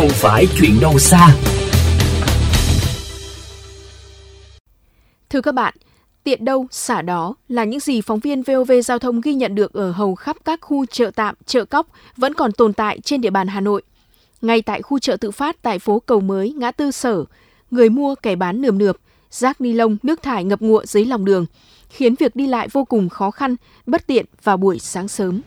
[0.00, 1.36] không phải chuyện đâu xa.
[5.30, 5.74] Thưa các bạn,
[6.24, 9.72] tiện đâu xả đó là những gì phóng viên VOV Giao thông ghi nhận được
[9.72, 11.86] ở hầu khắp các khu chợ tạm, chợ cóc
[12.16, 13.82] vẫn còn tồn tại trên địa bàn Hà Nội.
[14.42, 17.24] Ngay tại khu chợ tự phát tại phố Cầu Mới, ngã tư Sở,
[17.70, 18.96] người mua kẻ bán nườm nượp,
[19.30, 21.46] rác ni lông, nước thải ngập ngụa dưới lòng đường,
[21.88, 23.56] khiến việc đi lại vô cùng khó khăn,
[23.86, 25.40] bất tiện vào buổi sáng sớm.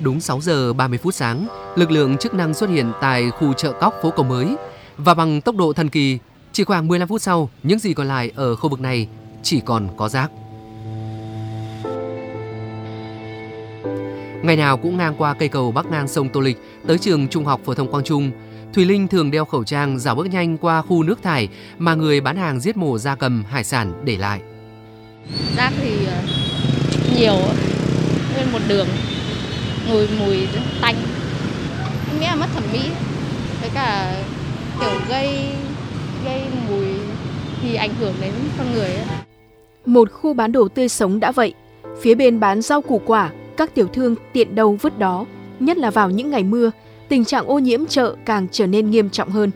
[0.00, 3.72] Đúng 6 giờ 30 phút sáng, lực lượng chức năng xuất hiện tại khu chợ
[3.72, 4.56] cóc phố Cầu Mới
[4.96, 6.18] và bằng tốc độ thần kỳ,
[6.52, 9.08] chỉ khoảng 15 phút sau, những gì còn lại ở khu vực này
[9.42, 10.30] chỉ còn có rác.
[14.42, 17.44] Ngày nào cũng ngang qua cây cầu bắc ngang sông Tô Lịch tới trường Trung
[17.44, 18.30] học phổ thông Quang Trung,
[18.74, 22.20] Thùy Linh thường đeo khẩu trang dạo bước nhanh qua khu nước thải mà người
[22.20, 24.40] bán hàng giết mổ gia cầm hải sản để lại.
[25.56, 26.22] Rác thì ờ,
[27.18, 27.36] nhiều
[28.34, 28.86] nguyên một đường
[29.88, 30.36] mùi mùi
[30.80, 30.94] tanh
[32.20, 32.80] nghĩa là mất thẩm mỹ
[33.60, 34.16] với cả
[34.80, 35.52] kiểu gây
[36.24, 36.86] gây mùi
[37.62, 39.04] thì ảnh hưởng đến con người ấy.
[39.86, 41.54] Một khu bán đồ tươi sống đã vậy,
[42.00, 45.26] phía bên bán rau củ quả, các tiểu thương tiện đâu vứt đó,
[45.60, 46.70] nhất là vào những ngày mưa,
[47.08, 49.50] tình trạng ô nhiễm chợ càng trở nên nghiêm trọng hơn.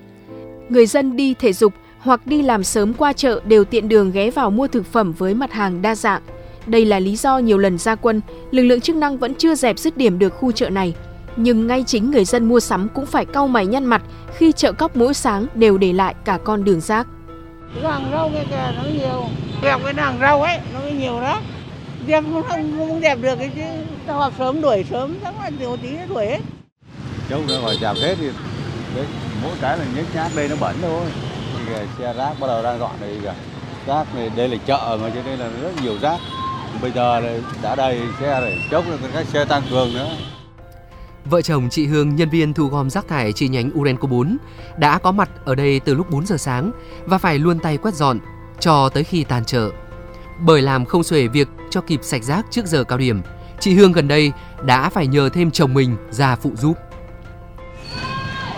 [0.69, 4.31] Người dân đi thể dục hoặc đi làm sớm qua chợ đều tiện đường ghé
[4.31, 6.23] vào mua thực phẩm với mặt hàng đa dạng.
[6.67, 9.79] Đây là lý do nhiều lần ra quân, lực lượng chức năng vẫn chưa dẹp
[9.79, 10.95] dứt điểm được khu chợ này.
[11.37, 14.03] Nhưng ngay chính người dân mua sắm cũng phải cau mày nhăn mặt
[14.37, 17.07] khi chợ cóc mỗi sáng đều để lại cả con đường rác.
[17.83, 19.25] Hàng rau kia kìa nó nhiều,
[19.63, 21.41] dẹp cái hàng rau ấy nó nhiều đó.
[22.09, 23.63] Dẹp không, không, không dẹp được cái chứ,
[24.07, 26.41] hoặc sớm đuổi sớm, chắc là một tí nó đuổi hết.
[27.31, 28.29] Cháu ra ngoài dẹp hết thì
[28.97, 29.07] đấy,
[29.43, 31.07] mỗi cái là nhếch nhác đây nó bẩn thôi.
[31.67, 33.35] Thì xe rác bắt đầu đang dọn đây kìa.
[33.87, 36.19] Rác này đây là chợ mà cho nên là rất nhiều rác
[36.83, 37.23] bây giờ
[37.63, 40.17] đã đầy xe rồi chốc là các xe tăng cường nữa
[41.25, 44.37] Vợ chồng chị Hương, nhân viên thu gom rác thải chi nhánh Urenco 4,
[44.77, 46.73] đã có mặt ở đây từ lúc 4 giờ sáng
[47.05, 48.19] và phải luôn tay quét dọn
[48.61, 49.71] cho tới khi tan chợ.
[50.41, 53.23] Bởi làm không xuể việc cho kịp sạch rác trước giờ cao điểm,
[53.61, 54.33] chị Hương gần đây
[54.63, 56.75] đã phải nhờ thêm chồng mình ra phụ giúp.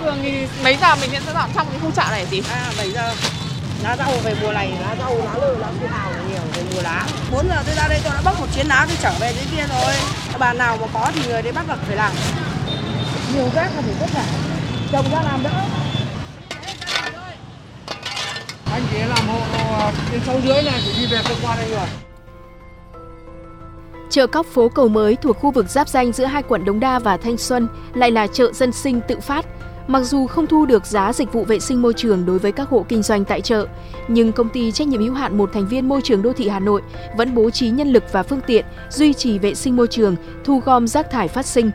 [0.01, 2.43] Thường thì mấy giờ mình sẽ dọn trong cái khu chợ này chị?
[2.51, 3.13] À 7 giờ.
[3.83, 6.83] Lá rau về mùa này, lá rau, lá lơ, lá su hào nhiều về mùa
[6.83, 7.07] lá.
[7.33, 9.45] 4 giờ tôi ra đây tôi đã bóc một chuyến lá tôi trở về dưới
[9.57, 9.95] kia rồi.
[10.39, 12.12] Bàn nào mà có thì người đấy bắt buộc phải làm.
[13.35, 14.25] Nhiều rác là phải tất cả.
[14.93, 15.51] Chồng ra làm đỡ.
[18.73, 19.41] Anh chỉ làm hộ
[20.11, 21.87] trên sâu dưới này phải đi về cơ quan anh rồi.
[24.11, 26.99] Chợ cóc phố Cầu Mới thuộc khu vực giáp danh giữa hai quận Đống Đa
[26.99, 29.45] và Thanh Xuân lại là chợ dân sinh tự phát.
[29.87, 32.69] Mặc dù không thu được giá dịch vụ vệ sinh môi trường đối với các
[32.69, 33.67] hộ kinh doanh tại chợ,
[34.09, 36.61] nhưng công ty trách nhiệm hữu hạn một thành viên môi trường đô thị Hà
[36.61, 36.83] Nội
[37.17, 40.62] vẫn bố trí nhân lực và phương tiện duy trì vệ sinh môi trường, thu
[40.65, 41.71] gom rác thải phát sinh.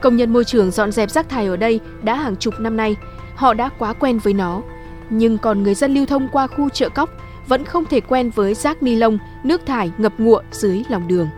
[0.00, 2.96] Công nhân môi trường dọn dẹp rác thải ở đây đã hàng chục năm nay,
[3.34, 4.62] họ đã quá quen với nó.
[5.10, 7.10] Nhưng còn người dân lưu thông qua khu chợ cóc
[7.46, 11.28] vẫn không thể quen với rác ni lông, nước thải ngập ngụa dưới lòng đường.